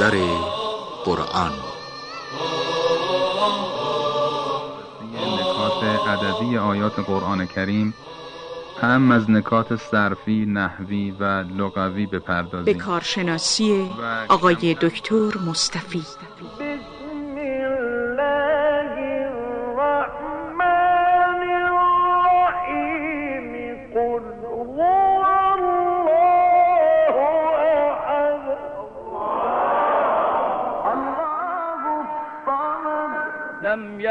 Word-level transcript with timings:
محضر 0.00 0.16
قرآن. 1.04 1.52
نکات 5.14 5.84
عددی 6.08 6.58
آیات 6.58 6.98
قرآن 6.98 7.46
کریم 7.46 7.94
هم 8.80 9.10
از 9.10 9.30
نکات 9.30 9.76
صرفی، 9.76 10.46
نحوی 10.46 11.10
و 11.10 11.24
لغوی 11.24 12.06
بپردازیم. 12.06 12.64
به 12.64 12.74
کارشناسی 12.74 13.90
آقای 14.28 14.74
دکتر 14.74 15.38
مصطفی. 15.46 16.04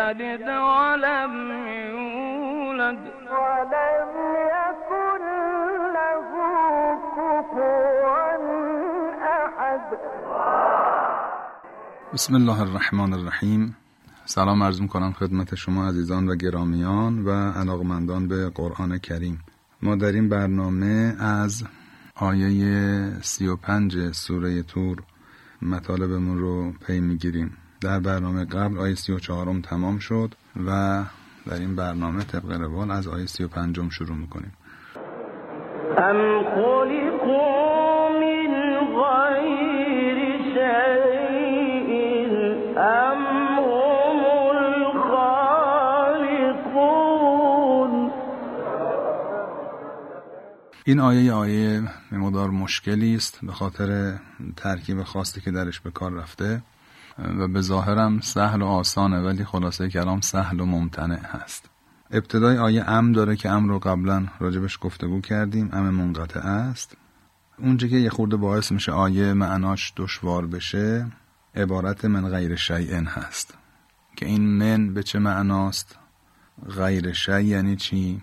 يلد 0.07 0.47
ولم 0.71 1.33
يولد. 1.91 3.01
ولم 3.33 4.11
يكن 4.55 5.23
له 5.97 6.27
كفوا 7.15 8.37
احد 9.43 9.87
بسم 12.13 12.35
الله 12.35 12.61
الرحمن 12.61 13.13
الرحیم. 13.13 13.75
سلام 14.25 14.63
عرض 14.63 14.81
می‌کنم 14.81 15.11
خدمت 15.11 15.55
شما 15.55 15.87
عزیزان 15.87 16.29
و 16.29 16.35
گرامیان 16.35 17.25
و 17.25 17.51
علاقمندان 17.51 18.27
به 18.27 18.49
قرآن 18.49 18.97
کریم. 18.97 19.39
ما 19.81 19.95
در 19.95 20.11
این 20.11 20.29
برنامه 20.29 21.15
از 21.19 21.63
آیه 22.15 23.21
سی 23.21 23.47
و 23.47 23.55
پنج 23.55 24.11
سوره 24.11 24.63
تور 24.63 24.97
مطالبمون 25.61 26.37
رو 26.37 26.73
پی 26.87 26.99
می‌گیریم. 26.99 27.57
در 27.81 27.99
برنامه 27.99 28.45
قبل 28.45 28.77
آیه 28.77 28.95
سی 28.95 29.11
و 29.11 29.19
چهارم 29.19 29.61
تمام 29.61 29.99
شد 29.99 30.35
و 30.67 31.03
در 31.47 31.53
این 31.53 31.75
برنامه 31.75 32.23
طبق 32.23 32.51
روال 32.51 32.91
از 32.91 33.07
آیه 33.07 33.25
سی 33.25 33.43
و 33.43 33.47
پنجم 33.47 33.89
شروع 33.89 34.17
می‌کنیم. 34.17 34.53
ام 35.97 36.15
من 36.15 36.43
غیر 38.93 40.19
شیء 40.53 40.77
ام 42.77 43.37
این 50.85 50.99
آیه 50.99 51.33
آیه 51.33 51.81
مقدار 52.11 52.49
مشکلی 52.49 53.15
است 53.15 53.39
به 53.43 53.51
خاطر 53.51 54.13
ترکیب 54.57 55.03
خاصی 55.03 55.41
که 55.41 55.51
درش 55.51 55.79
به 55.79 55.91
کار 55.91 56.13
رفته. 56.13 56.61
و 57.19 57.47
به 57.47 57.61
ظاهرم 57.61 58.19
سهل 58.19 58.61
و 58.61 58.65
آسانه 58.65 59.19
ولی 59.19 59.45
خلاصه 59.45 59.89
کلام 59.89 60.21
سهل 60.21 60.59
و 60.59 60.65
ممتنع 60.65 61.19
هست. 61.25 61.69
ابتدای 62.11 62.57
آیه 62.57 62.89
ام 62.89 63.11
داره 63.11 63.35
که 63.35 63.49
ام 63.49 63.69
رو 63.69 63.79
قبلا 63.79 64.27
راجبش 64.39 64.77
گفتگو 64.81 65.21
کردیم 65.21 65.69
ام 65.73 65.89
منقطع 65.89 66.39
است. 66.39 66.97
اونجا 67.59 67.87
که 67.87 67.95
یه 67.95 68.09
خورده 68.09 68.35
باعث 68.35 68.71
میشه 68.71 68.91
آیه 68.91 69.33
معناش 69.33 69.93
دشوار 69.95 70.47
بشه 70.47 71.07
عبارت 71.55 72.05
من 72.05 72.29
غیر 72.29 72.55
شیئن 72.55 73.05
هست. 73.05 73.57
که 74.15 74.25
این 74.25 74.47
من 74.47 74.93
به 74.93 75.03
چه 75.03 75.19
معناست؟ 75.19 75.97
غیر 76.77 77.13
شیء 77.13 77.39
یعنی 77.39 77.75
چی؟ 77.75 78.21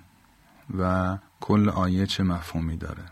و 0.78 1.18
کل 1.40 1.68
آیه 1.68 2.06
چه 2.06 2.22
مفهومی 2.22 2.76
داره؟ 2.76 3.02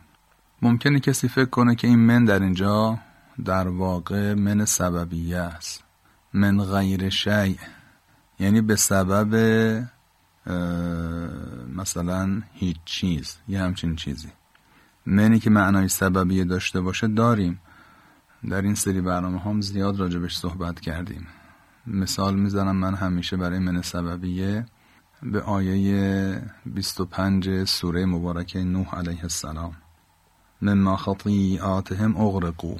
ممکنه 0.62 1.00
کسی 1.00 1.28
فکر 1.28 1.50
کنه 1.50 1.74
که 1.74 1.88
این 1.88 1.98
من 1.98 2.24
در 2.24 2.42
اینجا 2.42 2.98
در 3.44 3.68
واقع 3.68 4.34
من 4.34 4.64
سببیه 4.64 5.38
است. 5.38 5.84
من 6.32 6.64
غیر 6.64 7.08
شیء. 7.08 7.56
یعنی 8.38 8.60
به 8.60 8.76
سبب 8.76 9.34
مثلا 11.76 12.42
هیچ 12.52 12.76
چیز 12.84 13.36
یه 13.48 13.60
همچین 13.60 13.96
چیزی. 13.96 14.28
منی 15.06 15.38
که 15.38 15.50
معنای 15.50 15.88
سببیه 15.88 16.44
داشته 16.44 16.80
باشه 16.80 17.08
داریم. 17.08 17.60
در 18.50 18.62
این 18.62 18.74
سری 18.74 19.00
برنامه 19.00 19.40
هم 19.40 19.60
زیاد 19.60 20.00
راجبش 20.00 20.36
صحبت 20.36 20.80
کردیم. 20.80 21.26
مثال 21.86 22.34
می‌زنم 22.34 22.76
من 22.76 22.94
همیشه 22.94 23.36
برای 23.36 23.58
من 23.58 23.82
سببیه 23.82 24.66
به 25.22 25.40
آیه 25.40 26.42
25 26.66 27.64
سوره 27.64 28.06
مبارکه 28.06 28.64
نوح 28.64 28.94
علیه 28.94 29.22
السلام. 29.22 29.76
مما 30.62 30.96
خطیعاتهم 30.96 32.16
اغرقو. 32.16 32.76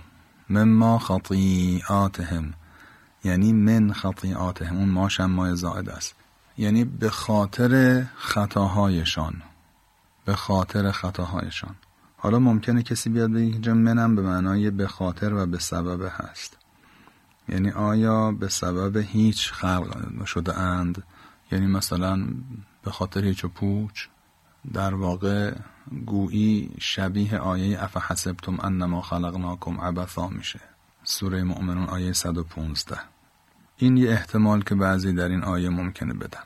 مما 0.53 0.99
خطیعاتهم 0.99 2.55
یعنی 3.25 3.53
من 3.53 3.93
خطیعاتهم 3.93 4.77
اون 4.77 4.89
ماشم 4.89 5.31
مای 5.31 5.57
زائد 5.57 5.89
است. 5.89 6.15
یعنی 6.59 6.85
به 6.85 7.11
خاطر 7.11 8.05
خطاهایشان. 8.17 9.43
به 10.25 10.35
خاطر 10.35 10.91
خطاهایشان. 10.91 11.75
حالا 12.17 12.39
ممکنه 12.39 12.83
کسی 12.83 13.11
بیاد 13.11 13.33
بگه 13.33 13.61
که 13.61 13.73
منم 13.73 14.17
به 14.17 14.23
معنای 14.23 14.71
به 14.71 14.87
خاطر 14.87 15.35
و 15.35 15.47
به 15.47 15.59
سبب 15.59 16.13
هست. 16.17 16.57
یعنی 17.49 17.71
آیا 17.71 18.33
به 18.33 18.49
سبب 18.49 18.97
هیچ 18.97 19.53
خلق 19.53 20.25
شده 20.25 20.59
اند؟ 20.59 21.03
یعنی 21.53 21.67
مثلا 21.67 22.27
به 22.83 22.91
خاطر 22.91 23.25
هیچ 23.25 23.45
و 23.45 23.49
پوچ؟ 23.49 24.07
در 24.73 24.95
واقع 24.95 25.55
گویی 26.07 26.71
شبیه 26.81 27.39
آیه 27.39 27.83
اف 27.83 27.97
حسبتم 27.97 28.59
انما 28.63 29.01
خلقناکم 29.01 29.81
عبثا 29.81 30.29
میشه. 30.29 30.61
سوره 31.05 31.43
مؤمنون 31.43 31.85
آیه 31.85 32.13
115 32.13 32.99
این 33.77 33.97
یه 33.97 34.11
احتمال 34.11 34.63
که 34.63 34.75
بعضی 34.75 35.13
در 35.13 35.29
این 35.29 35.43
آیه 35.43 35.69
ممکنه 35.69 36.15
بدن. 36.15 36.43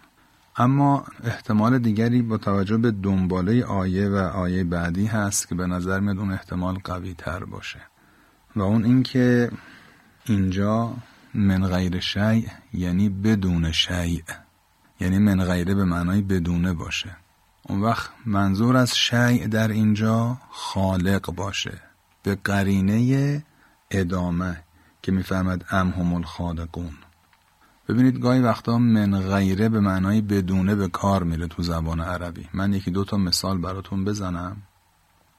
اما 0.56 1.04
احتمال 1.24 1.78
دیگری 1.78 2.22
با 2.22 2.38
توجه 2.38 2.76
به 2.76 2.91
دنباله 2.91 3.64
آیه 3.64 4.08
و 4.08 4.16
آیه 4.16 4.64
بعدی 4.64 5.06
هست 5.06 5.48
که 5.48 5.54
به 5.54 5.66
نظر 5.66 6.00
میاد 6.00 6.18
اون 6.18 6.32
احتمال 6.32 6.78
قوی 6.84 7.14
تر 7.14 7.44
باشه. 7.44 7.80
و 8.56 8.62
اون 8.62 8.84
اینکه 8.84 9.50
اینجا 10.24 10.94
من 11.34 11.66
غیر 11.66 12.00
شیء 12.00 12.48
یعنی 12.72 13.08
بدون 13.08 13.72
شیء. 13.72 14.22
یعنی 15.00 15.18
من 15.18 15.44
غیره 15.44 15.74
به 15.74 15.84
معنای 15.84 16.20
بدونه 16.20 16.72
باشه. 16.72 17.16
اون 17.69 17.81
وقت 17.81 18.10
منظور 18.27 18.77
از 18.77 18.97
شیع 18.97 19.47
در 19.47 19.69
اینجا 19.69 20.38
خالق 20.50 21.34
باشه. 21.34 21.81
به 22.22 22.38
قرینه 22.44 23.44
ادامه 23.91 24.62
که 25.03 25.12
می‌فهمد 25.12 25.65
ام 25.71 25.91
هم 25.91 26.15
الخالقون. 26.15 26.93
ببینید 27.88 28.21
گاهی 28.21 28.41
وقتا 28.41 28.78
من 28.78 29.21
غیره 29.21 29.69
به 29.69 29.81
معنای 29.81 30.21
بدونه 30.21 30.75
به 30.75 30.88
کار 30.88 31.22
میره 31.22 31.47
تو 31.47 31.62
زبان 31.62 32.00
عربی. 32.00 32.49
من 32.54 32.72
یکی 32.72 32.91
دو 32.91 33.04
تا 33.04 33.16
مثال 33.16 33.59
براتون 33.59 34.04
بزنم. 34.04 34.56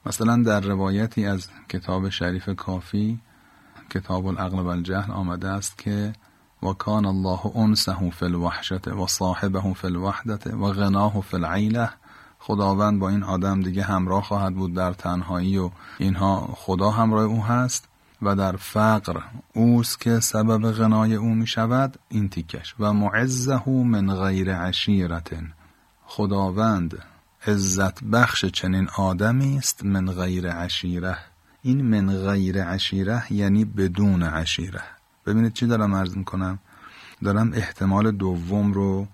مثلا 0.06 0.42
در 0.42 0.60
روایتی 0.60 1.26
از 1.26 1.48
کتاب 1.68 2.08
شریف 2.08 2.48
کافی 2.48 3.20
کتاب 3.90 4.26
العقل 4.26 4.58
و 4.58 4.66
الجهل 4.66 5.10
آمده 5.10 5.48
است 5.48 5.78
که 5.78 6.12
و 6.62 6.72
کان 6.72 7.06
الله 7.06 7.56
انسه 7.56 8.10
فی 8.10 8.24
الوحشت 8.24 8.88
و 8.88 9.06
صاحبه 9.06 9.74
فی 9.74 9.86
الوحدت 9.86 10.46
و 10.46 10.72
غناه 10.72 11.20
فی 11.20 11.36
العیله 11.36 11.90
خداوند 12.38 13.00
با 13.00 13.08
این 13.08 13.22
آدم 13.22 13.60
دیگه 13.60 13.82
همراه 13.82 14.22
خواهد 14.22 14.54
بود 14.54 14.74
در 14.74 14.92
تنهایی 14.92 15.58
و 15.58 15.70
اینها 15.98 16.48
خدا 16.54 16.90
همراه 16.90 17.24
او 17.24 17.44
هست 17.44 17.88
و 18.22 18.36
در 18.36 18.56
فقر 18.56 19.20
اوست 19.54 20.00
که 20.00 20.20
سبب 20.20 20.72
غنای 20.72 21.14
او 21.14 21.34
می 21.34 21.46
شود 21.46 21.98
این 22.08 22.28
تیکش 22.28 22.74
و 22.80 22.92
معزه 22.92 23.68
من 23.68 24.14
غیر 24.14 24.54
عشیرتن 24.54 25.52
خداوند 26.06 26.98
عزت 27.46 28.04
بخش 28.04 28.44
چنین 28.44 28.88
آدمی 28.96 29.58
است 29.58 29.84
من 29.84 30.06
غیر 30.06 30.52
عشیره 30.52 31.18
این 31.62 31.82
من 31.82 32.16
غیر 32.16 32.64
عشیره 32.64 33.32
یعنی 33.32 33.64
بدون 33.64 34.22
عشیره 34.22 34.82
ببینید 35.26 35.52
چی 35.52 35.66
دارم 35.66 35.94
عرض 35.94 36.16
می‌کنم؟ 36.16 36.58
دارم 37.24 37.52
احتمال 37.52 38.10
دوم 38.10 38.72
رو 38.72 39.06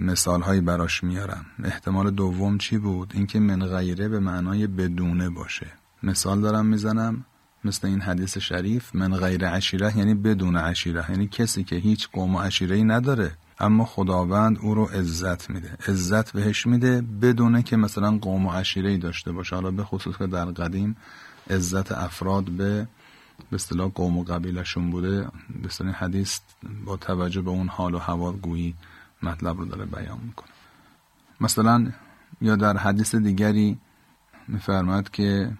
مثال 0.00 0.42
هایی 0.42 0.60
براش 0.60 1.04
میارم. 1.04 1.46
احتمال 1.64 2.10
دوم 2.10 2.58
چی 2.58 2.78
بود؟ 2.78 3.12
اینکه 3.14 3.40
من 3.40 3.66
غیره 3.66 4.08
به 4.08 4.20
معنای 4.20 4.66
بدونه 4.66 5.30
باشه. 5.30 5.66
مثال 6.02 6.40
دارم 6.40 6.66
می‌زنم 6.66 7.24
مثل 7.64 7.86
این 7.86 8.00
حدیث 8.00 8.38
شریف 8.38 8.94
من 8.94 9.16
غیر 9.16 9.48
عشیره 9.48 9.98
یعنی 9.98 10.14
بدون 10.14 10.56
عشیره 10.56 11.04
یعنی 11.08 11.28
کسی 11.28 11.64
که 11.64 11.76
هیچ 11.76 12.08
قوم 12.12 12.34
و 12.34 12.38
عشیره 12.38 12.76
ای 12.76 12.84
نداره 12.84 13.32
اما 13.60 13.84
خداوند 13.84 14.58
او 14.60 14.74
رو 14.74 14.84
عزت 14.84 15.50
میده. 15.50 15.76
عزت 15.88 16.32
بهش 16.32 16.66
میده 16.66 17.02
بدونه 17.22 17.62
که 17.62 17.76
مثلا 17.76 18.18
قوم 18.18 18.46
و 18.46 18.50
عشیره 18.50 18.90
ای 18.90 18.98
داشته 18.98 19.32
باشه. 19.32 19.56
حالا 19.56 19.70
به 19.70 19.84
خصوص 19.84 20.16
که 20.16 20.26
در 20.26 20.44
قدیم 20.44 20.96
عزت 21.50 21.92
افراد 21.92 22.44
به 22.44 22.88
به 23.50 23.54
اصطلاح 23.54 23.90
قوم 23.94 24.18
و 24.18 24.24
قبیلشون 24.24 24.90
بوده. 24.90 25.26
به 25.80 25.92
حدیث 25.92 26.40
با 26.84 26.96
توجه 26.96 27.42
به 27.42 27.50
اون 27.50 27.68
حال 27.68 27.94
و 27.94 27.98
هوا 27.98 28.32
گویی 28.32 28.74
مطلب 29.22 29.58
رو 29.58 29.64
داره 29.64 29.84
بیان 29.84 30.18
می‌کنه. 30.26 30.48
مثلا 31.40 31.92
یا 32.40 32.56
در 32.56 32.76
حدیث 32.76 33.14
دیگری 33.14 33.78
میفرماد 34.48 35.10
که 35.10 35.50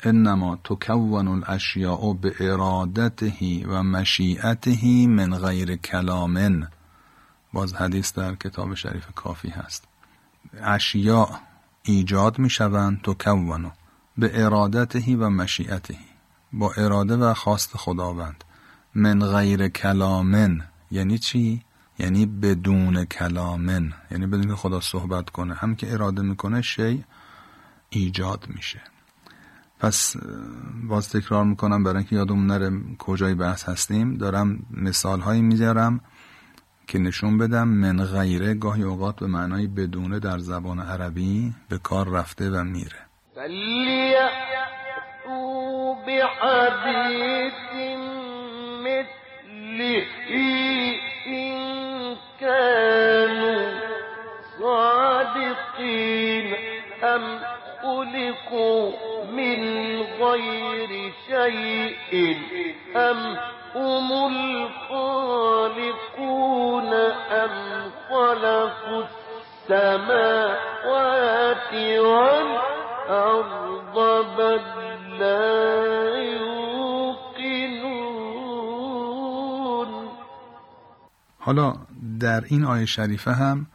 انما 0.00 0.58
تکون 0.64 1.28
الاشیاء 1.28 2.12
به 2.12 2.34
ارادته 2.40 3.66
و 3.66 3.82
مشیعته 3.82 5.06
من 5.06 5.38
غیر 5.38 5.76
کلامن 5.76 6.68
باز 7.52 7.74
حدیث 7.74 8.12
در 8.12 8.34
کتاب 8.34 8.74
شریف 8.74 9.06
کافی 9.14 9.48
هست. 9.48 9.84
اشیاء 10.62 11.28
ایجاد 11.82 12.38
می 12.38 12.50
شوند 12.50 13.00
تکونو 13.02 13.70
به 14.18 14.44
ارادته 14.44 15.16
و 15.16 15.30
مشیعته. 15.30 15.96
با 16.52 16.72
اراده 16.76 17.16
و 17.16 17.34
خواست 17.34 17.76
خداوند. 17.76 18.44
من 18.94 19.32
غیر 19.32 19.68
کلامن 19.68 20.62
یعنی 20.90 21.18
چی؟ 21.18 21.62
یعنی 21.98 22.26
بدون 22.26 23.04
کلامن 23.04 23.92
یعنی 24.10 24.26
بدون 24.26 24.46
که 24.46 24.54
خدا 24.54 24.80
صحبت 24.80 25.30
کنه. 25.30 25.54
هم 25.54 25.74
که 25.74 25.92
اراده 25.92 26.22
می‌کنه 26.22 26.62
شی 26.62 27.04
ایجاد 27.90 28.44
میشه. 28.48 28.80
پس 29.78 30.16
باز 30.88 31.08
تکرار 31.08 31.44
می‌کنم 31.44 31.84
برای 31.84 31.96
اینکه 31.96 32.16
یادم 32.16 32.46
نره 32.46 32.70
کجای 32.98 33.34
بحث 33.34 33.68
هستیم. 33.68 34.14
دارم 34.14 34.66
مثال 34.70 35.20
هایی 35.20 35.42
می‌ذارم 35.42 36.00
که 36.86 36.98
نشون 36.98 37.38
بدم. 37.38 37.68
من 37.68 38.04
غیره 38.04 38.54
گاهی 38.54 38.82
اوقات 38.82 39.16
به 39.16 39.26
معنای 39.26 39.66
بدونه 39.66 40.18
در 40.18 40.38
زبان 40.38 40.78
عربی 40.80 41.54
به 41.68 41.78
کار 41.78 42.08
رفته 42.08 42.50
و 42.50 42.64
میره. 42.64 42.98
أم 50.34 50.61
شيء 61.42 62.36
أم 62.96 63.36
هم 63.74 64.08
الخالقون 64.32 65.72
أم 67.32 67.90
خلقوا 68.08 69.04
السماوات 69.70 70.60
والأرض 71.98 73.96
بل 74.36 74.64
لا 75.18 76.18
يوقنون 76.32 77.82
حالا 81.38 81.68
در 82.20 82.44
این 82.44 82.64
آیه 82.64 82.86
شریفه 82.86 83.32
هم 83.32 83.66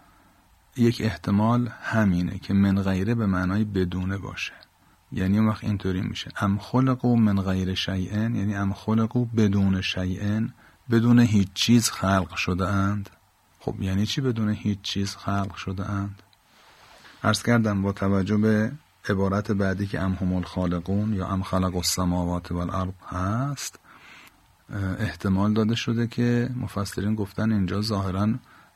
یک 0.78 1.02
احتمال 1.02 1.70
همینه 1.82 2.40
که 2.40 2.54
من 2.54 2.82
غیره 2.82 3.16
به 3.16 3.26
معنای 3.26 3.64
بدونه 3.64 4.18
باشه. 4.18 4.67
یعنی 5.12 5.38
اون 5.38 5.48
وقت 5.48 5.64
اینطوری 5.64 6.02
میشه. 6.02 6.32
ام 6.42 6.58
خلقو 6.58 7.16
من 7.16 7.42
غیر 7.42 7.74
شیئن 7.74 8.36
یعنی 8.36 8.56
ام 8.56 8.74
خلقو 8.74 9.26
بدون 9.26 9.82
شیئن 9.82 10.54
بدون 10.92 11.20
هیچ 11.20 11.48
چیز 11.54 11.90
خلق 11.90 12.36
شده 12.36 12.68
اند. 12.68 13.10
خب 13.60 13.82
یعنی 13.82 14.06
چی 14.06 14.22
بدون 14.22 14.50
هیچ 14.50 14.82
چیز 14.82 15.16
خلق 15.16 15.56
شده 15.56 15.90
اند؟ 15.90 16.24
عرض 17.24 17.44
کردم 17.44 17.82
با 17.82 17.92
توجه 17.92 18.38
به 18.38 18.72
عبارت 19.10 19.52
بعدی 19.52 19.88
که 19.88 20.02
ام 20.02 20.14
هم 20.14 20.34
الخالقون 20.34 21.14
یا 21.14 21.28
ام 21.28 21.44
خلق 21.44 21.76
السماوات 21.76 22.52
والارض 22.52 22.94
هست 23.10 23.80
احتمال 25.00 25.54
داده 25.54 25.76
شده 25.76 26.08
که 26.08 26.50
مفسرین 26.56 27.16
گفتن 27.16 27.52
اینجا 27.52 27.82
ظاهرا 27.82 28.28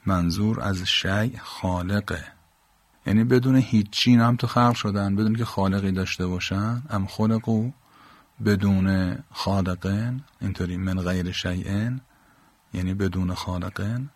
منظور 0.06 0.62
از 0.62 0.83
شیء 0.83 1.38
خالقه. 1.42 2.40
یعنی 3.06 3.24
بدون 3.24 3.56
هیچی 3.56 4.15
هم 4.15 4.36
تو 4.36 4.48
خلق 4.48 4.75
شدن 4.75 5.15
بدون 5.15 5.36
که 5.36 5.45
خالقی 5.45 5.92
داشته 5.92 6.27
باشن 6.27 6.81
ام 6.89 7.06
خلقو 7.06 7.71
بدون 8.45 9.18
خالقن 9.31 10.24
اینطوری 10.42 10.77
من 10.77 11.01
غیر 11.01 11.31
شیئن 11.31 12.01
یعنی 12.74 12.94
بدون 12.94 13.33
خالقن. 13.33 14.09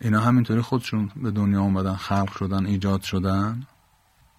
اینا 0.00 0.20
همینطوری 0.20 0.60
خودشون 0.60 1.10
به 1.16 1.30
دنیا 1.30 1.60
اومدن 1.60 1.94
خلق 1.94 2.32
شدن 2.38 2.66
ایجاد 2.66 3.02
شدن. 3.02 3.66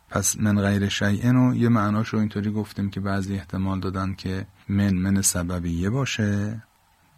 پس 0.10 0.40
من 0.40 0.62
غیر 0.62 0.90
شیئن 0.90 1.36
و 1.36 1.56
یه 1.56 1.70
معناش 1.70 2.10
رو 2.10 2.20
اینطوری 2.20 2.52
گفتیم 2.52 2.90
که 2.90 3.00
بعضی 3.00 3.36
احتمال 3.36 3.80
دادن 3.80 4.14
که 4.14 4.46
من 4.70 4.94
من 4.94 5.22
سببیه 5.22 5.90
باشه. 5.90 6.64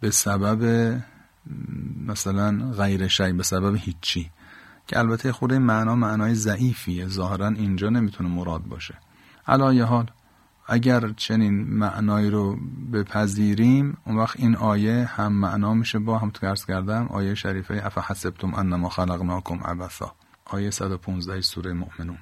به 0.00 0.10
سبب 0.10 0.94
مثلا 2.06 2.72
غیر 2.72 3.08
شی 3.08 3.32
به 3.32 3.42
سبب 3.42 3.76
هیچی. 3.76 4.30
که 4.92 4.98
البته 4.98 5.32
خود 5.32 5.52
این 5.52 5.62
معنا 5.62 5.94
معنای 5.94 6.34
ضعیفیه. 6.34 7.08
ظاهرا 7.08 7.48
اینجا 7.48 7.88
نمی‌تونه 7.88 8.28
مراد 8.28 8.62
باشه. 8.62 8.94
علایه 9.46 9.84
حال 9.84 10.10
اگر 10.66 11.08
چنین 11.16 11.54
معنایی 11.54 12.30
رو 12.30 12.56
بپذیریم 12.92 13.96
اون 14.06 14.16
وقت 14.16 14.40
این 14.40 14.56
آیه 14.56 15.04
هم 15.04 15.32
معنا 15.32 15.74
میشه 15.74 15.98
با 15.98 16.18
هم 16.18 16.30
ترس 16.30 16.66
کردم 16.66 17.06
آیه 17.10 17.34
شریفه 17.34 17.82
اف 17.84 17.98
حسبتم 17.98 18.54
انما 18.54 18.88
خلقناکم 18.88 19.60
عبثا. 19.64 20.12
آیه 20.44 20.70
115 20.70 21.40
سوره 21.40 21.72
مؤمنون. 21.72 22.18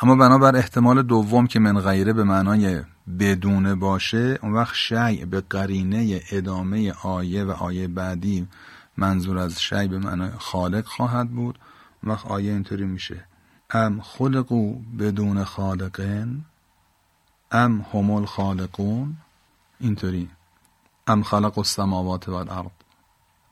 اما 0.00 0.14
بنابر 0.16 0.56
احتمال 0.56 1.02
دوم 1.02 1.46
که 1.46 1.58
من 1.58 1.78
غیره 1.80 2.12
به 2.12 2.24
معنای 2.24 2.82
بدونه 3.18 3.74
باشه 3.74 4.38
اون 4.42 4.52
وقت 4.52 4.74
شیع 4.74 5.24
به 5.24 5.40
قرینه 5.40 6.20
ادامه 6.32 6.92
آیه 7.02 7.44
و 7.44 7.50
آیه 7.50 7.88
بعدی 7.88 8.48
منظور 8.96 9.38
از 9.38 9.62
شیع 9.62 9.86
به 9.86 9.98
معنای 9.98 10.30
خالق 10.38 10.84
خواهد 10.84 11.30
بود. 11.30 11.58
وقت 12.04 12.26
آیه 12.26 12.52
اینطوری 12.52 12.84
میشه. 12.84 13.24
ام 13.70 14.00
خلقو 14.00 14.74
بدون 14.98 15.44
خالقین؟ 15.44 16.44
ام 17.52 17.86
همول 17.94 18.26
خالقون 18.26 19.16
اینطوری. 19.80 20.30
ام 21.06 21.22
خلق 21.22 21.58
السماوات 21.58 22.28
و 22.28 22.32
الارض 22.34 22.70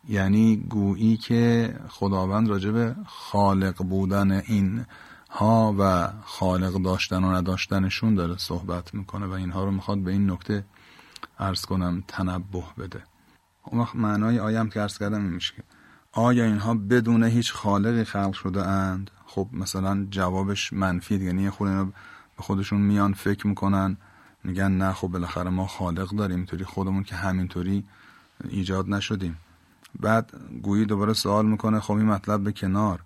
یعنی 0.08 0.56
گویی 0.56 1.16
که 1.16 1.74
خداوند 1.88 2.48
راجب 2.48 3.04
خالق 3.06 3.82
بودن 3.82 4.32
این 4.32 4.86
ها 5.30 5.74
و 5.78 6.12
خالق 6.24 6.82
داشتن 6.82 7.24
و 7.24 7.32
نداشتنشون 7.32 8.14
داره 8.14 8.36
صحبت 8.36 8.94
می‌کنه 8.94 9.26
و 9.26 9.32
اینها 9.32 9.64
رو 9.64 9.70
می‌خواد 9.70 9.98
به 9.98 10.10
این 10.10 10.30
نکته 10.30 10.64
ارز 11.38 11.64
کنم 11.64 12.04
تنبه 12.08 12.64
بده. 12.78 13.02
اون 13.64 13.80
وقت 13.80 13.96
معنای 13.96 14.38
آیم 14.38 14.70
که 14.70 14.80
ارز 14.80 14.98
کردم 14.98 15.22
این 15.22 15.32
میشه 15.32 15.54
آیا 16.12 16.44
اینها 16.44 16.74
بدون 16.74 17.24
هیچ 17.24 17.52
خالقی 17.52 18.04
خلق 18.04 18.32
شده 18.32 18.66
اند؟ 18.66 19.10
خب 19.26 19.48
مثلا 19.52 20.06
جوابش 20.10 20.72
منفی 20.72 21.14
یعنی 21.14 21.50
خود 21.50 21.68
اینا 21.68 21.84
به 21.84 22.42
خودشون 22.42 22.80
میان 22.80 23.12
فکر 23.12 23.46
می‌کنن. 23.46 23.96
میگن 24.44 24.72
نه 24.72 24.92
خب 24.92 25.08
بالاخره 25.08 25.50
ما 25.50 25.66
خالق 25.66 26.10
داریم. 26.10 26.36
اینطوری 26.36 26.64
خودمون 26.64 27.02
که 27.02 27.14
همینطوری 27.14 27.84
ایجاد 28.48 28.88
نشدیم. 28.88 29.36
بعد 30.00 30.32
گویی 30.62 30.84
دوباره 30.84 31.12
سوال 31.12 31.46
می‌کنه 31.46 31.80
خب 31.80 31.94
این 31.94 32.06
مطلب 32.06 32.44
به 32.44 32.52
کنار. 32.52 33.02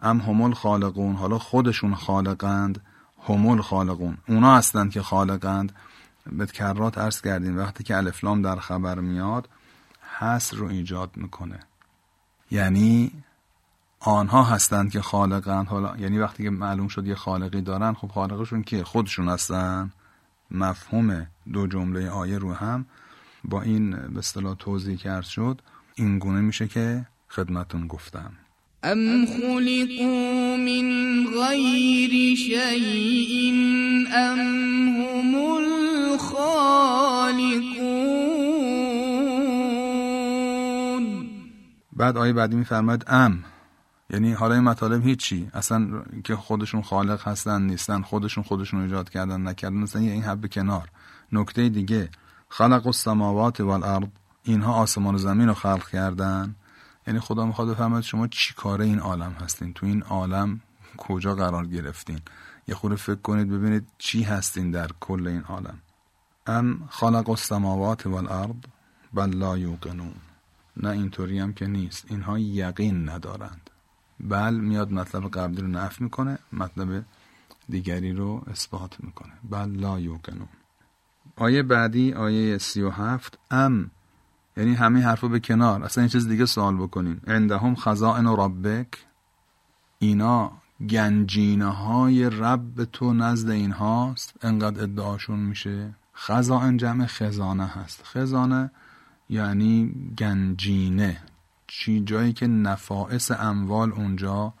ام 0.00 0.20
همول 0.20 0.54
خالقون؟ 0.54 1.14
حالا 1.14 1.38
خودشون 1.38 1.94
خالقند 1.94 2.80
همول 3.28 3.62
خالقون. 3.62 4.18
اونا 4.28 4.56
هستند 4.56 4.90
که 4.90 5.02
خالقند. 5.02 5.72
به 6.32 6.46
کرات 6.46 6.98
عرض 6.98 7.20
کردیم. 7.20 7.58
وقتی 7.58 7.84
که 7.84 7.96
الفلام 7.96 8.42
در 8.42 8.56
خبر 8.56 9.00
میاد 9.00 9.48
حس 10.18 10.54
رو 10.54 10.66
ایجاد 10.66 11.10
می‌کنه. 11.16 11.60
یعنی 12.50 13.12
آنها 14.00 14.42
هستند 14.42 14.90
که 14.90 15.00
خالقند 15.00 15.66
حالا 15.66 15.96
یعنی 15.96 16.18
وقتی 16.18 16.42
که 16.42 16.50
معلوم 16.50 16.88
شد 16.88 17.06
یه 17.06 17.14
خالقی 17.14 17.60
دارن 17.60 17.92
خب 17.94 18.08
خالقشون 18.08 18.62
که 18.62 18.84
خودشون 18.84 19.28
هستن. 19.28 19.92
مفهوم 20.50 21.26
دو 21.52 21.66
جمله 21.66 22.10
آیه 22.10 22.38
رو 22.38 22.52
هم 22.52 22.86
با 23.44 23.62
این 23.62 23.90
به 23.90 24.18
اصطلاح 24.18 24.54
توضیح 24.54 24.96
کرد 24.96 25.24
شد 25.24 25.60
این 25.94 26.18
گونه 26.18 26.40
میشه 26.40 26.68
که 26.68 27.06
خدمتون 27.28 27.86
گفتم. 27.86 28.32
ام 28.82 29.26
خلقوا 29.26 30.56
من 30.56 31.26
غیر 31.26 32.34
شیء 32.36 33.52
ام 34.14 34.38
هم 34.86 35.67
بعد 41.98 42.16
آیه 42.16 42.32
بعدی 42.32 42.56
میفرماید 42.56 43.04
ام. 43.06 43.44
یعنی 44.10 44.32
حالا 44.32 44.54
این 44.54 44.64
مطالب 44.64 45.06
هیچی. 45.06 45.50
اصلا 45.54 46.02
که 46.24 46.36
خودشون 46.36 46.82
خالق 46.82 47.28
هستن 47.28 47.62
نیستن 47.62 48.02
خودشون 48.02 48.44
خودشون 48.44 48.82
ایجاد 48.82 49.10
کردن 49.10 49.48
نکردن 49.48 49.76
مثلا 49.76 50.02
این 50.02 50.22
حب 50.22 50.46
کنار. 50.52 50.88
نکته 51.32 51.68
دیگه 51.68 52.10
خلق 52.48 52.86
السماوات 52.86 53.60
والارض. 53.60 54.06
اینها 54.42 54.74
آسمان 54.74 55.14
و 55.14 55.18
زمین 55.18 55.48
رو 55.48 55.54
خلق 55.54 55.88
کردن. 55.88 56.54
یعنی 57.06 57.20
خدا 57.20 57.46
می‌خواد 57.46 57.68
بفهمد 57.68 58.02
شما 58.02 58.28
چی 58.28 58.54
کاره 58.54 58.84
این 58.84 58.98
عالم 58.98 59.32
هستین؟ 59.32 59.72
تو 59.72 59.86
این 59.86 60.02
عالم 60.02 60.60
کجا 60.96 61.34
قرار 61.34 61.66
گرفتین؟ 61.66 62.20
یه 62.68 62.74
خورده 62.74 62.96
فکر 62.96 63.14
کنید 63.14 63.50
ببینید 63.50 63.86
چی 63.98 64.22
هستین 64.22 64.70
در 64.70 64.88
کل 65.00 65.26
این 65.26 65.42
عالم. 65.42 65.78
ام 66.46 66.88
خلق 66.90 67.30
السماوات 67.30 68.06
والارض 68.06 68.54
بل 69.14 69.30
لا 69.30 69.58
یوقنون. 69.58 70.14
نه 70.78 70.88
اینطوری 70.88 71.38
هم 71.38 71.52
که 71.52 71.66
نیست. 71.66 72.04
اینها 72.08 72.38
یقین 72.38 73.08
ندارند. 73.08 73.70
بل 74.20 74.54
میاد 74.54 74.92
مطلب 74.92 75.28
قبلی 75.28 75.60
رو 75.60 75.66
نف 75.68 76.00
می‌کنه 76.00 76.38
مطلب 76.52 77.04
دیگری 77.68 78.12
رو 78.12 78.44
اثبات 78.50 78.96
می‌کنه. 79.00 79.32
بل 79.50 79.70
لا 79.70 80.00
یوقنون. 80.00 80.48
آیه 81.36 81.62
بعدی 81.62 82.12
آیه 82.12 82.58
سی 82.58 82.82
و 82.82 82.90
هفت 82.90 83.38
ام. 83.50 83.90
یعنی 84.56 84.74
همه 84.74 85.00
حرفا 85.00 85.28
به 85.28 85.40
کنار. 85.40 85.84
اصلا 85.84 86.02
این 86.02 86.08
چیز 86.08 86.28
دیگه 86.28 86.46
سوال 86.46 86.76
بکنیم 86.76 87.20
عندهم 87.26 87.74
خزائن 87.74 88.26
ربک. 88.26 88.88
اینا 89.98 90.52
گنجینه 90.90 91.66
های 91.66 92.30
رب 92.30 92.84
تو 92.84 93.14
نزد 93.14 93.50
این 93.50 93.72
هاست 93.72 94.34
انقدر 94.42 94.82
ادعاشون 94.82 95.38
میشه. 95.38 95.94
خزائن 96.16 96.76
جمع 96.76 97.06
خزانه 97.06 97.66
هست. 97.66 98.02
خزانه 98.04 98.70
یعنی 99.28 99.94
گنجینه 100.18 101.22
چی؟ 101.66 102.00
جایی 102.00 102.32
که 102.32 102.46
نفائس 102.46 103.30
اموال 103.30 103.92
اونجا 103.92 104.54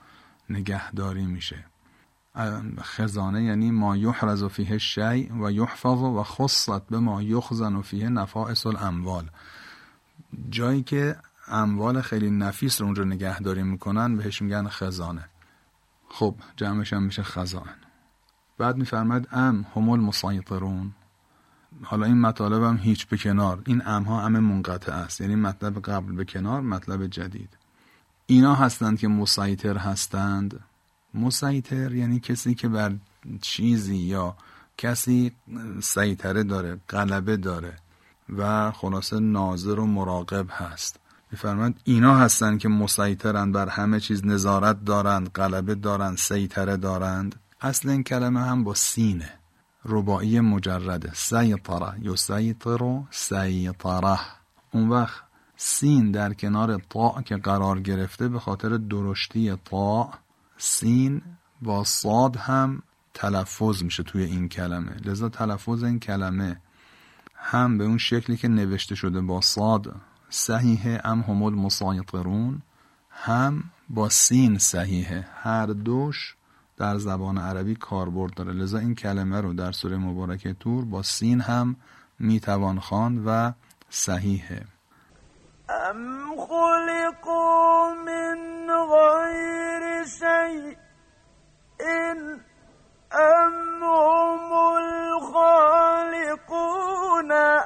نگهداری 0.50 1.26
میشه. 1.26 1.64
خزانه 2.80 3.44
یعنی 3.44 3.70
ما 3.70 3.96
یحرز 3.96 4.44
فیه 4.44 4.78
شیء 4.78 5.32
و 5.42 5.50
یحفظ 5.52 5.98
و 5.98 6.22
خصت 6.22 6.86
به 6.86 6.98
ما 6.98 7.22
یخزن 7.22 7.80
فیه 7.80 8.08
نفائس 8.08 8.66
الاموال. 8.66 9.30
جایی 10.50 10.82
که 10.82 11.16
اموال 11.48 12.00
خیلی 12.00 12.30
نفیس 12.30 12.80
رو 12.80 12.86
اونجا 12.86 13.04
نگهداری 13.04 13.62
می‌کنن 13.62 14.16
بهش 14.16 14.42
میگن 14.42 14.68
خزانه. 14.68 15.28
خب 16.08 16.34
جمعش 16.56 16.92
هم 16.92 17.02
میشه 17.02 17.22
خزائن 17.22 17.74
بعد 18.58 18.76
میفرمد 18.76 19.28
ام 19.32 19.66
هم 19.76 19.88
المسیطرون. 19.88 20.94
حالا 21.82 22.06
این 22.06 22.20
مطالب 22.20 22.62
هم 22.62 22.76
هیچ 22.76 23.06
به 23.06 23.16
کنار. 23.16 23.62
این 23.66 23.82
ام 23.86 24.02
ها 24.02 24.22
ام 24.22 24.38
منقطع 24.38 24.92
است. 24.92 25.20
یعنی 25.20 25.34
مطلب 25.34 25.78
قبل 25.78 26.12
به 26.12 26.24
کنار 26.24 26.60
مطلب 26.60 27.06
جدید. 27.06 27.56
اینا 28.26 28.54
هستند 28.54 28.98
که 28.98 29.08
مسیطر 29.08 29.76
هستند. 29.76 30.60
مسیطر 31.14 31.94
یعنی 31.94 32.20
کسی 32.20 32.54
که 32.54 32.68
بر 32.68 32.94
چیزی 33.40 33.96
یا 33.96 34.36
کسی 34.78 35.32
سیطره 35.82 36.42
داره 36.42 36.80
غلبه 36.88 37.36
داره 37.36 37.76
و 38.36 38.70
خلاصه 38.70 39.20
ناظر 39.20 39.80
و 39.80 39.86
مراقب 39.86 40.46
هست. 40.50 41.00
میفرماید 41.32 41.80
اینا 41.84 42.16
هستند 42.16 42.58
که 42.58 42.68
مسیطرند 42.68 43.54
بر 43.54 43.68
همه 43.68 44.00
چیز 44.00 44.26
نظارت 44.26 44.84
دارند 44.84 45.28
غلبه 45.28 45.74
دارند 45.74 46.16
سیطره 46.18 46.76
دارند. 46.76 47.34
اصل 47.60 47.88
این 47.88 48.02
کلمه 48.02 48.40
هم 48.40 48.64
با 48.64 48.74
سینه. 48.74 49.37
رباعی 49.84 50.40
مجرده 50.40 51.10
سیطره. 51.14 51.94
یا 52.00 52.16
سیطر 52.16 53.02
سیطره. 53.10 54.18
اون 54.72 54.88
وقت 54.88 55.22
سین 55.56 56.10
در 56.10 56.34
کنار 56.34 56.78
طا 56.78 57.22
که 57.22 57.36
قرار 57.36 57.80
گرفته 57.80 58.28
به 58.28 58.38
خاطر 58.38 58.68
درشتی 58.68 59.56
طا 59.56 60.10
سین 60.56 61.22
با 61.62 61.84
صاد 61.84 62.36
هم 62.36 62.82
تلفظ 63.14 63.82
میشه 63.82 64.02
توی 64.02 64.22
این 64.22 64.48
کلمه. 64.48 64.96
لذا 65.04 65.28
تلفظ 65.28 65.82
این 65.82 66.00
کلمه 66.00 66.60
هم 67.34 67.78
به 67.78 67.84
اون 67.84 67.98
شکلی 67.98 68.36
که 68.36 68.48
نوشته 68.48 68.94
شده 68.94 69.20
با 69.20 69.40
صاد 69.40 69.94
صحیحه 70.30 71.00
ام 71.04 71.20
همول 71.20 71.54
مسایطرون 71.54 72.62
هم 73.10 73.64
با 73.88 74.08
سین 74.08 74.58
صحیحه. 74.58 75.26
هر 75.42 75.66
دوش 75.66 76.36
در 76.78 76.98
زبان 76.98 77.38
عربی 77.38 77.74
کاربرد 77.74 78.34
داره. 78.34 78.52
لذا 78.52 78.78
این 78.78 78.94
کلمه 78.94 79.40
رو 79.40 79.52
در 79.52 79.72
سوره 79.72 79.96
مبارکه 79.96 80.52
تور 80.52 80.84
با 80.84 81.02
سین 81.02 81.40
هم 81.40 81.76
می‌توان 82.18 82.78
خواند 82.78 83.22
و 83.26 83.52
صحیحه. 83.90 84.62
ام 85.68 86.36
خلقوا 86.36 87.94
من 87.94 88.68
غیر 88.90 90.04
شیء 90.06 90.74
ام 91.80 92.40
هم 93.12 94.52
الخالقون 95.22 96.52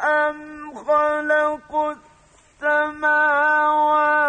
ام 0.04 0.74
خلقوا 0.74 1.94
السماوات 2.62 4.21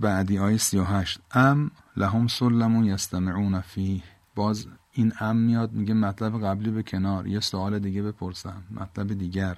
بعدی 0.00 0.38
آیه 0.38 0.56
38 0.56 1.20
ام 1.34 1.70
لهم 1.96 2.26
سلم 2.26 2.84
یستمعون 2.84 3.60
فیه. 3.60 4.02
باز 4.34 4.66
این 4.92 5.12
ام 5.20 5.36
میاد 5.36 5.72
میگه 5.72 5.94
مطلب 5.94 6.44
قبلی 6.44 6.70
به 6.70 6.82
کنار. 6.82 7.26
یه 7.26 7.40
سوال 7.40 7.78
دیگه 7.78 8.02
بپرسم. 8.02 8.62
مطلب 8.70 9.18
دیگر. 9.18 9.56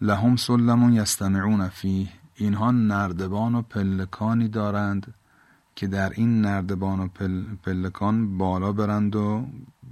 لهم 0.00 0.36
سلم 0.36 0.92
یستمعون 0.92 1.68
فیه. 1.68 2.08
اینها 2.34 2.70
نردبان 2.70 3.54
و 3.54 3.62
پلکانی 3.62 4.48
دارند 4.48 5.14
که 5.76 5.86
در 5.86 6.10
این 6.10 6.40
نردبان 6.40 7.00
و 7.00 7.08
پل، 7.08 7.44
پلکان 7.62 8.38
بالا 8.38 8.72
برند 8.72 9.16
و 9.16 9.46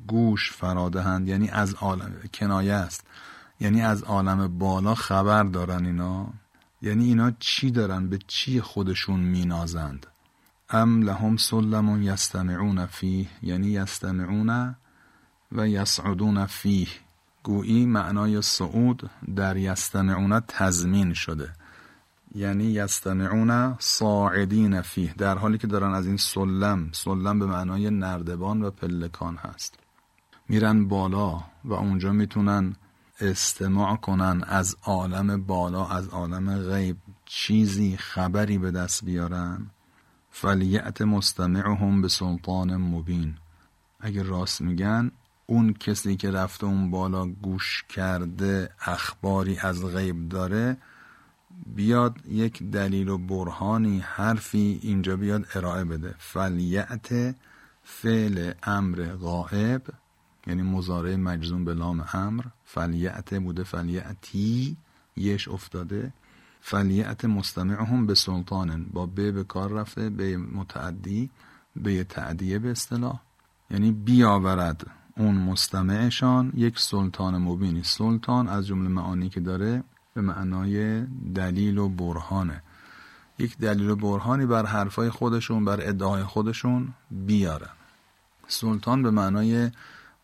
گوش 0.07 0.53
فرادهند. 0.53 1.29
یعنی 1.29 1.49
از 1.49 1.75
عالم 1.75 2.13
کنایه 2.35 2.75
است. 2.75 3.07
یعنی 3.61 3.83
از 3.83 4.03
عالم 4.03 4.59
بالا 4.59 4.95
خبر 4.95 5.45
دارن 5.45 5.87
اینا. 5.87 6.33
یعنی 6.83 7.05
اینا 7.05 7.31
چی 7.39 7.71
دارن؟ 7.71 8.09
به 8.09 8.19
چی 8.27 8.61
خودشون 8.61 9.21
مینازند؟ 9.21 10.07
ام 10.71 11.03
لهم 11.03 11.37
سلم 11.37 12.03
یستمعون 12.03 12.87
فیه 12.87 13.27
یعنی 13.43 13.67
یستمعون 13.67 14.77
و 15.53 15.69
یسعدون 15.69 16.47
فیه. 16.47 16.89
گویی 17.43 17.87
معنای 17.87 18.43
صعود 18.43 19.11
در 19.37 19.57
یستمعون 19.57 20.41
تضمین 20.41 21.15
شده. 21.15 21.53
یعنی 22.35 22.65
یستمعون 22.65 23.77
صاعدین 23.79 24.83
فیه 24.83 25.15
در 25.19 25.39
حالی 25.39 25.59
که 25.59 25.67
دارن 25.67 25.95
از 25.95 26.07
این 26.07 26.17
سلم 26.17 26.89
سلم 26.93 27.39
به 27.39 27.47
معنای 27.47 27.91
نردبان 27.91 28.63
و 28.63 28.71
پلکان 28.71 29.37
هست. 29.37 29.79
میرن 30.49 30.89
بالا 30.89 31.45
و 31.65 31.73
اونجا 31.73 32.13
می‌تونن 32.13 32.77
استماع 33.23 33.97
کنن 33.97 34.45
از 34.47 34.77
عالم 34.83 35.43
بالا 35.43 35.87
از 35.87 36.09
عالم 36.09 36.59
غیب 36.59 36.97
چیزی 37.25 37.97
خبری 37.97 38.59
به 38.59 38.71
دست 38.71 39.05
بیارن. 39.05 39.71
فلیعت 40.31 41.03
مستمعهم 41.03 42.03
به 42.03 42.09
سلطان 42.09 42.77
مبین 42.77 43.35
اگه 44.01 44.23
راست 44.23 44.61
میگن 44.61 45.11
اون 45.47 45.73
کسی 45.73 46.17
که 46.17 46.31
رفته 46.31 46.67
اون 46.67 46.91
بالا 46.91 47.27
گوش 47.27 47.85
کرده 47.89 48.71
اخباری 48.81 49.59
از 49.59 49.85
غیب 49.85 50.29
داره 50.29 50.77
بیاد 51.67 52.27
یک 52.27 52.63
دلیل 52.63 53.09
و 53.09 53.19
برهانی 53.19 53.99
حرفی 53.99 54.81
اینجا 54.83 55.17
بیاد 55.17 55.47
ارائه 55.55 55.85
بده. 55.85 56.15
فلیعت 56.19 57.35
فعل 57.83 58.53
امر 58.63 59.05
غائب. 59.05 59.83
یعنی 60.47 60.63
مزارع 60.63 61.17
مجزوم 61.17 61.65
به 61.65 61.75
لام 61.75 62.05
امر 62.13 62.45
فلیعت 62.65 63.35
بوده 63.35 63.63
فلیعتی 63.65 64.77
یش 65.17 65.49
افتاده. 65.49 66.13
فلیعت 66.61 67.25
مستمعهم 67.25 68.07
به 68.07 68.15
سلطانن. 68.15 68.85
با 68.93 69.07
به 69.07 69.33
به 69.33 69.45
کار 69.45 69.73
رفته 69.73 70.11
به 70.11 70.37
متعدی 70.37 71.31
به 71.77 72.05
تعدیه 72.05 72.59
به 72.59 72.71
اصطلاح. 72.71 73.21
یعنی 73.71 73.93
بیاورد 73.93 74.87
اون 75.17 75.35
مستمعشان 75.35 76.53
یک 76.57 76.79
سلطان 76.79 77.39
مبینی. 77.39 77.83
سلطان 77.83 78.49
از 78.49 78.67
جمله 78.67 78.89
معانی 78.89 79.29
که 79.29 79.41
داره 79.41 79.85
به 80.15 80.21
معنای 80.21 81.07
دلیل 81.35 81.79
و 81.79 81.89
برهانه. 81.89 82.63
یک 83.39 83.59
دلیل 83.59 83.91
و 83.91 83.97
برهانی 83.97 84.47
بر 84.47 84.67
حرفای 84.67 85.11
خودشون 85.11 85.65
بر 85.65 85.89
ادعای 85.89 86.25
خودشون 86.25 86.89
بیارن 87.11 87.71
سلطان 88.49 89.03
به 89.03 89.11
معنای 89.11 89.71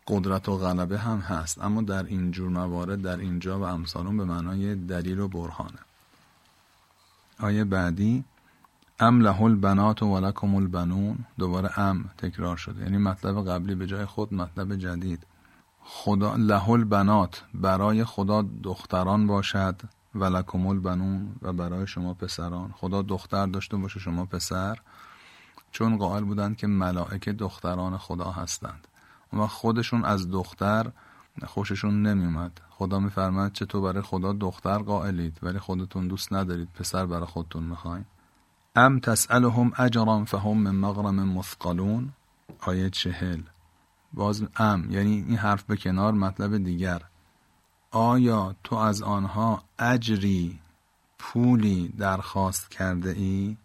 قدرت 0.09 0.49
و 0.49 0.57
غلبه 0.57 0.99
هم 0.99 1.19
هست 1.19 1.61
اما 1.61 1.81
در 1.81 2.03
این 2.03 2.31
جور 2.31 2.49
موارد 2.49 3.01
در 3.01 3.17
اینجا 3.17 3.59
و 3.59 3.63
امثالون 3.63 4.17
به 4.17 4.25
معنای 4.25 4.75
دلیل 4.75 5.19
و 5.19 5.27
برهانه. 5.27 5.79
آیه 7.39 7.63
بعدی 7.63 8.23
ام 8.99 9.21
له 9.21 9.41
البنات 9.41 10.03
و 10.03 10.19
لکم 10.19 10.55
البنون. 10.55 11.17
دوباره 11.37 11.79
ام 11.79 12.09
تکرار 12.17 12.57
شده. 12.57 12.83
یعنی 12.83 12.97
مطلب 12.97 13.49
قبلی 13.49 13.75
به 13.75 13.87
جای 13.87 14.05
خود 14.05 14.33
مطلب 14.33 14.75
جدید. 14.75 15.25
خدا 15.83 16.35
له 16.35 16.69
البنات 16.69 17.43
برای 17.53 18.03
خدا 18.03 18.45
دختران 18.63 19.27
باشد 19.27 19.81
و 20.15 20.23
لکم 20.23 20.67
البنون 20.67 21.35
و 21.41 21.53
برای 21.53 21.87
شما 21.87 22.13
پسران. 22.13 22.73
خدا 22.77 23.01
دختر 23.01 23.45
داشته 23.45 23.77
باشه 23.77 23.99
شما 23.99 24.25
پسر. 24.25 24.77
چون 25.71 25.97
قائل 25.97 26.23
بودند 26.23 26.57
که 26.57 26.67
ملائکه 26.67 27.33
دختران 27.33 27.97
خدا 27.97 28.31
هستند. 28.31 28.87
و 29.33 29.47
خودشون 29.47 30.05
از 30.05 30.31
دختر 30.31 30.91
خوششون 31.45 32.01
نمیومد. 32.01 32.61
خدا 32.69 32.99
میفرماد 32.99 33.51
چطور 33.51 33.81
برای 33.81 34.01
خدا 34.03 34.33
دختر 34.33 34.77
قائلید 34.77 35.39
ولی 35.43 35.59
خودتون 35.59 36.07
دوست 36.07 36.33
ندارید 36.33 36.69
پسر 36.73 37.05
برای 37.05 37.25
خودتون 37.25 37.63
می‌خواین. 37.63 38.05
ام 38.75 38.99
تسألهم 38.99 39.71
اجرا 39.77 40.25
فهم 40.25 40.57
من 40.57 40.75
مغرم 40.75 41.27
مثقلون؟ 41.37 42.13
آیه 42.59 42.89
چهل. 42.89 43.41
باز 44.13 44.43
ام 44.57 44.91
یعنی 44.91 45.25
این 45.27 45.37
حرف 45.37 45.63
به 45.63 45.77
کنار 45.77 46.13
مطلب 46.13 46.57
دیگر. 46.57 47.01
آیا 47.91 48.55
تو 48.63 48.75
از 48.75 49.01
آنها 49.01 49.63
اجری 49.79 50.59
پولی 51.19 51.93
درخواست 51.97 52.71
کرده 52.71 53.09
ای؟ 53.09 53.57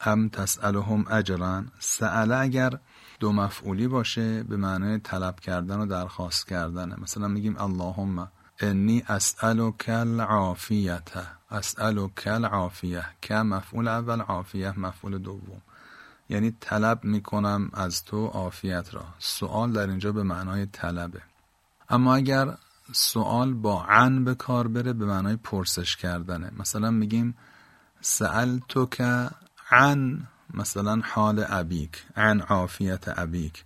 ام 0.00 0.28
تسألهم 0.28 1.04
اجرا 1.10 1.64
سأله 1.78 2.36
اگر 2.36 2.78
دو 3.20 3.32
مفعولی 3.32 3.88
باشه 3.88 4.42
به 4.42 4.56
معنای 4.56 4.98
طلب 4.98 5.40
کردن 5.40 5.78
و 5.78 5.86
درخواست 5.86 6.48
کردنه 6.48 7.00
مثلا 7.00 7.28
میگیم 7.28 7.58
اللهم 7.58 8.28
انی 8.60 9.04
اسألو 9.08 9.70
کل 9.70 10.20
عافیت 10.20 11.08
اسألو 11.50 12.08
کل 12.08 12.44
عافیه 12.44 13.04
که 13.22 13.34
مفعول 13.34 13.88
اول 13.88 14.20
عافیه 14.20 14.78
مفعول 14.78 15.18
دوم. 15.18 15.62
یعنی 16.28 16.56
طلب 16.60 17.04
می‌کنم 17.04 17.70
از 17.72 18.04
تو 18.04 18.26
عافیت 18.26 18.94
را. 18.94 19.04
سوال 19.18 19.72
در 19.72 19.86
اینجا 19.86 20.12
به 20.12 20.22
معنای 20.22 20.66
طلبه. 20.66 21.22
اما 21.88 22.14
اگر 22.14 22.56
سوال 22.92 23.54
با 23.54 23.84
عن 23.84 24.24
به 24.24 24.34
کار 24.34 24.68
بره 24.68 24.92
به 24.92 25.06
معنای 25.06 25.36
پرسش 25.36 25.96
کردنه. 25.96 26.50
مثلا 26.58 26.90
میگیم 26.90 27.36
سأل 28.00 28.58
تو 28.68 28.86
که 28.86 29.30
عن. 29.70 30.26
مثلا 30.54 31.02
حال 31.04 31.44
ابیک 31.48 32.04
عن 32.16 32.40
عافیت 32.40 33.18
ابیک. 33.18 33.64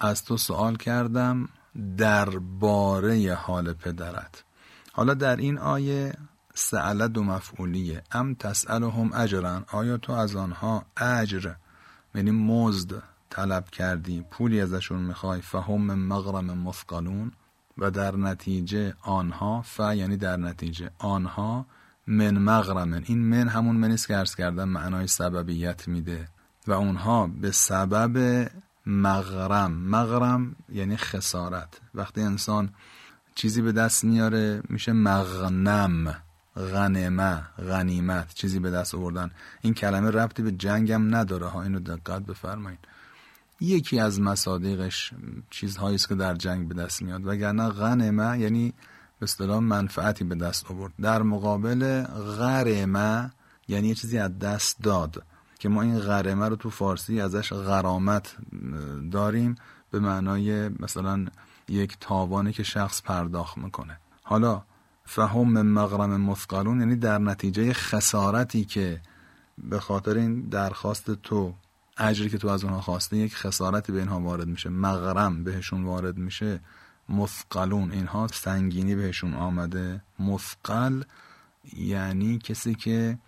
از 0.00 0.24
تو 0.24 0.36
سوال 0.36 0.76
کردم 0.76 1.48
درباره 1.96 3.34
حال 3.34 3.72
پدرت. 3.72 4.44
حالا 4.92 5.14
در 5.14 5.36
این 5.36 5.58
آیه 5.58 6.14
سأل 6.54 7.08
دو 7.08 7.22
مفعولیه. 7.22 8.02
ام 8.12 8.34
تسألهم 8.34 9.12
اجرن؟ 9.12 9.64
آیا 9.72 9.96
تو 9.96 10.12
از 10.12 10.36
آنها 10.36 10.84
اجر 10.96 11.52
یعنی 12.14 12.30
مزد 12.30 13.02
طلب 13.30 13.70
کردی 13.70 14.24
پولی 14.30 14.60
ازشون 14.60 15.00
می‌خوای؟ 15.00 15.40
فهم 15.40 15.94
مغرم 15.94 16.58
مثقلون. 16.58 17.32
و 17.78 17.90
در 17.90 18.16
نتیجه 18.16 18.94
آنها 19.02 19.62
ف 19.62 19.78
یعنی 19.78 20.16
در 20.16 20.36
نتیجه 20.36 20.90
آنها 20.98 21.66
من 22.06 22.38
مغرمن 22.38 23.02
این 23.06 23.18
من 23.18 23.48
همون 23.48 23.76
منیست 23.76 24.08
که 24.08 24.16
ارز 24.16 24.34
کردن 24.34 24.64
معنای 24.64 25.06
سببیت 25.06 25.88
میده. 25.88 26.28
و 26.66 26.72
اونها 26.72 27.26
به 27.26 27.50
سبب 27.50 28.46
مغرم. 28.86 29.72
مغرم 29.72 30.56
یعنی 30.68 30.96
خسارت. 30.96 31.80
وقتی 31.94 32.20
انسان 32.20 32.70
چیزی 33.34 33.62
به 33.62 33.72
دست 33.72 34.04
میاره 34.04 34.62
میشه 34.68 34.92
مغنم. 34.92 36.22
غنمه 36.56 37.42
غنیمت. 37.58 38.34
چیزی 38.34 38.58
به 38.58 38.70
دست 38.70 38.94
آوردن. 38.94 39.30
این 39.60 39.74
کلمه 39.74 40.10
ربطی 40.10 40.42
به 40.42 40.52
جنگم 40.52 41.14
نداره. 41.14 41.46
ها 41.46 41.62
اینو 41.62 41.80
دقت 41.80 42.22
بفرمایید. 42.22 42.78
یکی 43.60 44.00
از 44.00 44.20
مصادیقش 44.20 45.12
چیزهایی 45.50 45.94
است 45.94 46.08
که 46.08 46.14
در 46.14 46.34
جنگ 46.34 46.68
به 46.68 46.74
دست 46.74 47.02
میاد. 47.02 47.26
وگرنه 47.26 47.68
غنمه 47.68 48.38
یعنی 48.38 48.74
به 49.18 49.24
اصطلاح 49.24 49.58
منفعتی 49.58 50.24
به 50.24 50.34
دست 50.34 50.70
آورد. 50.70 50.92
در 51.00 51.22
مقابل 51.22 52.02
غرمه 52.38 53.30
یعنی 53.68 53.88
یه 53.88 53.94
چیزی 53.94 54.18
از 54.18 54.38
دست 54.38 54.82
داد 54.82 55.22
که 55.58 55.68
ما 55.68 55.82
این 55.82 55.98
غرمه 55.98 56.48
رو 56.48 56.56
تو 56.56 56.70
فارسی 56.70 57.20
ازش 57.20 57.52
غرامت 57.52 58.36
داریم 59.12 59.54
به 59.90 60.00
معنای 60.00 60.68
مثلا 60.68 61.26
یک 61.68 61.96
تاوانی 62.00 62.52
که 62.52 62.62
شخص 62.62 63.02
پرداخت 63.02 63.58
می‌کنه. 63.58 63.98
حالا 64.22 64.62
فهم 65.04 65.62
مغرم 65.62 66.20
مثقلون 66.20 66.80
یعنی 66.80 66.96
در 66.96 67.18
نتیجه 67.18 67.72
خسارتی 67.72 68.64
که 68.64 69.00
به 69.58 69.80
خاطر 69.80 70.16
این 70.16 70.40
درخواست 70.40 71.10
تو 71.10 71.54
اجری 71.98 72.30
که 72.30 72.38
تو 72.38 72.48
از 72.48 72.64
اونها 72.64 72.80
خواسته 72.80 73.16
یک 73.16 73.36
خسارتی 73.36 73.92
به 73.92 73.98
اینها 73.98 74.20
وارد 74.20 74.48
میشه. 74.48 74.68
مغرم 74.70 75.44
بهشون 75.44 75.84
وارد 75.84 76.18
میشه. 76.18 76.60
مثقلون 77.08 77.92
اینها 77.92 78.26
سنگینی 78.26 78.94
بهشون 78.94 79.34
آمده. 79.34 80.02
مثقل 80.18 81.02
یعنی 81.76 82.38
کسی 82.38 82.74
که 82.74 83.18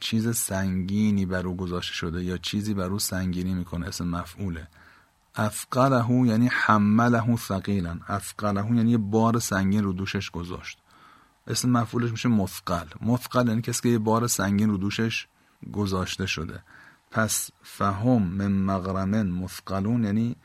چیز 0.00 0.36
سنگینی 0.36 1.26
بر 1.26 1.46
او 1.46 1.56
گذاشته 1.56 1.94
شده 1.94 2.24
یا 2.24 2.38
چیزی 2.38 2.74
بر 2.74 2.86
او 2.86 2.98
سنگینی 2.98 3.54
می‌کنه 3.54 3.86
اسم 3.86 4.08
مفعوله. 4.08 4.68
افقله 5.34 6.28
یعنی 6.28 6.48
حمله 6.52 7.36
ثقیلا. 7.36 7.98
افقله 8.08 8.76
یعنی 8.76 8.90
یه 8.90 8.98
بار 8.98 9.38
سنگین 9.38 9.84
رو 9.84 9.92
دوشش 9.92 10.30
گذاشت. 10.30 10.78
اسم 11.46 11.70
مفعولش 11.70 12.10
میشه 12.10 12.28
مثقل 12.28 12.86
مثقل 13.00 13.48
یعنی 13.48 13.62
کسی 13.62 13.82
که 13.82 13.88
یه 13.88 13.98
بار 13.98 14.26
سنگین 14.26 14.70
رو 14.70 14.76
دوشش 14.76 15.26
گذاشته 15.72 16.26
شده. 16.26 16.62
پس 17.10 17.50
فهم 17.62 18.22
من 18.22 18.52
مغرمن 18.52 19.26
مثقلون 19.26 20.04
یعنی 20.04 20.36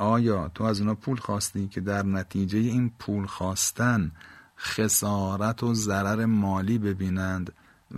آیا 0.00 0.50
تو 0.54 0.64
از 0.64 0.80
اونا 0.80 0.94
پول 0.94 1.16
خواستی 1.16 1.68
که 1.68 1.80
در 1.80 2.02
نتیجه 2.02 2.58
این 2.58 2.92
پول 2.98 3.26
خواستن 3.26 4.10
خسارت 4.58 5.62
و 5.62 5.74
ضرر 5.74 6.24
مالی 6.24 6.78
ببینند 6.78 7.52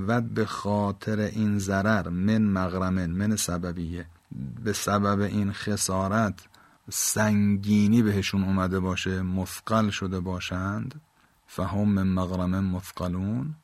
و 0.07 0.21
به 0.21 0.45
خاطر 0.45 1.19
این 1.19 1.59
ضرر 1.59 2.09
من 2.09 2.43
مغرمن 2.43 3.11
من 3.11 3.37
سببیه؟ 3.37 4.07
به 4.65 4.73
سبب 4.73 5.21
این 5.21 5.53
خسارت 5.53 6.35
سنگینی 6.91 8.03
بهشون 8.03 8.45
اومده 8.45 8.81
باشه 8.81 9.23
مثقل 9.23 9.91
شده 9.91 10.21
باشند؟ 10.21 11.01
فهم 11.47 11.89
من 11.89 12.07
مغرمن 12.07 12.65
مثقلون 12.65 13.55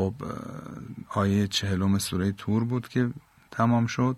خب 0.00 0.14
آیه 1.08 1.46
چهلم 1.46 1.98
سوره 1.98 2.32
تور 2.32 2.64
بود 2.64 2.88
که 2.88 3.10
تمام 3.50 3.86
شد. 3.86 4.16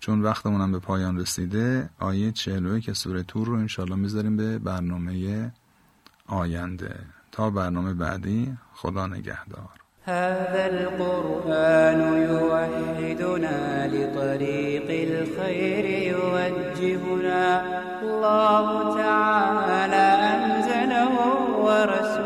چون 0.00 0.22
وقتمونم 0.22 0.72
به 0.72 0.78
پایان 0.78 1.18
رسیده 1.18 1.90
آیه 1.98 2.32
چهلوه 2.32 2.80
که 2.80 2.92
سوره 2.92 3.22
تور 3.22 3.46
رو 3.46 3.54
انشالله 3.54 3.96
می‌ذاریم 3.96 4.36
به 4.36 4.58
برنامه 4.58 5.52
آینده. 6.26 6.96
تا 7.32 7.50
برنامه 7.50 7.94
بعدی 7.94 8.56
خدا 8.74 9.06
نگهدار. 9.06 9.68
هذا 10.06 10.64
القرآن 10.64 12.00
يوحدنا 12.30 13.86
لطريق 13.86 14.88
الخير 15.08 15.84
يوجهنا. 16.12 17.46
الله 18.02 18.66
تعالى 18.96 20.06
أنزله 20.32 21.12
ورسول 21.66 22.25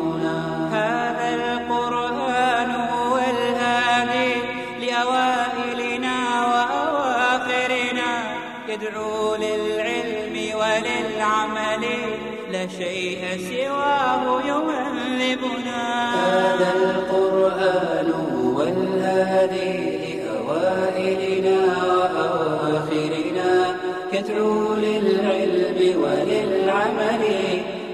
شيء 12.77 13.21
سواه 13.49 14.41
يهذبنا 14.51 15.81
هذا 16.15 16.69
القرآن 16.75 18.09
هو 18.11 18.57
الهادي 18.61 19.75
لأوائلنا 20.03 21.59
وأواخرنا 21.87 23.51
يدعو 24.13 24.73
للعلم 24.73 25.79
وللعمل 26.03 27.23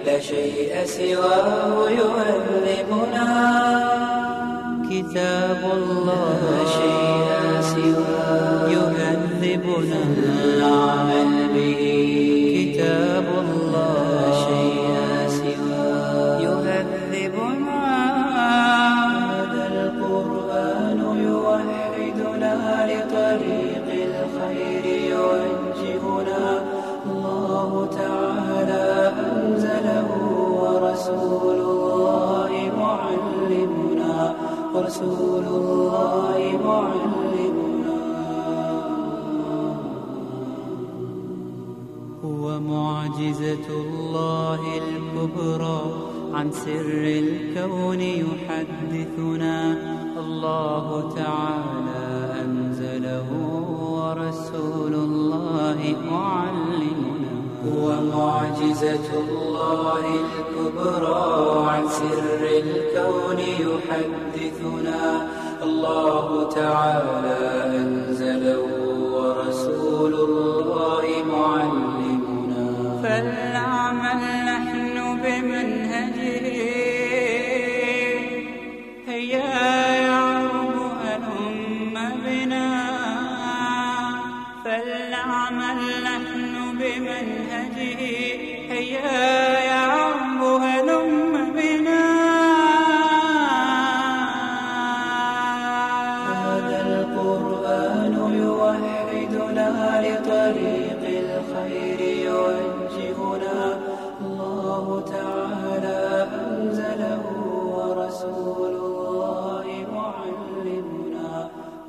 لا 0.05 0.19
شيء 0.19 0.73
سواه 0.85 1.89
يهذبنا 1.89 3.27
كتاب 4.89 5.61
الله 5.73 6.39
لا 6.51 6.63
شيء 6.79 7.29
سوى 7.61 8.73
يهذبنا 8.73 9.99
العمل 10.43 11.31
به. 11.53 12.46
أنزله 29.27 30.09
ورسول 30.61 31.57
الله 31.69 32.51
معلمنا 32.83 34.15
ورسول 34.73 35.45
الله 35.59 36.37
معلمنا. 36.69 37.97
هو 42.25 42.45
معجزة 42.59 43.67
الله 43.83 44.61
الكبرى 44.83 45.81
عن 46.33 46.47
سر 46.51 47.03
الكون 47.23 48.01
يحدثنا. 48.01 49.57
الله 50.23 50.85
تعالى 51.15 52.05
أنزله 52.43 53.29
ورسول 53.97 54.93
الله 55.07 55.79
معلمنا. 56.11 56.66
هو 57.67 57.87
معجزة 58.15 59.07
الله 59.23 60.03
الكبرى 60.23 61.25
عن 61.69 61.83
سر 61.87 62.41
الكون 62.63 63.39
يحدثنا. 63.39 65.01
الله 65.63 66.49
تعالى 66.49 67.39
أنزله 67.81 68.63
ورسول 69.15 70.13
الله 70.27 71.03
معلمنا. 71.33 72.67
فلنعمل 73.03 74.21
نحن 74.51 74.95
بمنهجه. 75.23 76.45
هيا 79.07 79.51
يعرب 80.07 80.77
هلم 81.03 81.95
بنا. 82.25 82.69
فلنعمل 84.65 85.79
نحن 86.03 86.36
بمنهجه 86.79 88.01
هيا 88.71 89.59
يعرب 89.69 90.41
هلم 90.63 91.11
بنا. 91.55 92.05
هذا 96.29 96.77
القرآن 96.87 98.15
يوحدنا 98.43 99.69
لطريق 100.05 101.03
الخير 101.23 101.99
يوجهنا. 102.29 103.59
الله 104.21 104.85
تعالى 105.15 106.01
أنزله 106.41 107.23
ورسول 107.77 108.73
الله 108.85 109.65
معلمنا 109.97 111.29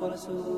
ورسول 0.01 0.48